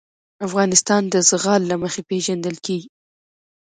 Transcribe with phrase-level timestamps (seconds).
[0.47, 2.89] افغانستان د زغال له مخې پېژندل کېږي.